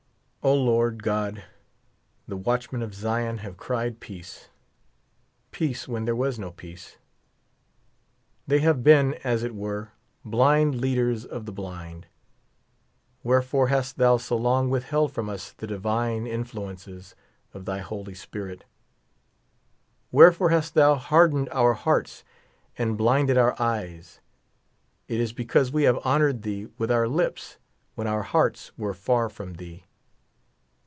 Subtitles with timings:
[0.43, 1.43] O, Lord God,
[2.27, 4.49] the watchmen of Zion have cried peace,
[5.51, 6.97] peace, when ^lere was no peace;
[8.47, 9.91] they have been, aa it were,
[10.25, 12.07] blind leaders of the blind.
[13.21, 17.13] Wherefore hast thou so long withheld from us the divine influences
[17.53, 18.63] of thy Holy Spirit?
[20.11, 22.23] Wherefore hast thou hardened our hearts
[22.79, 24.21] and blinded our eyes?
[25.07, 27.59] It is because we have honored thee with our lips,
[27.93, 29.85] when our hearts were far from thee.